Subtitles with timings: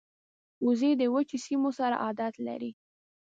[0.65, 2.71] وزې د وچو سیمو سره عادت لري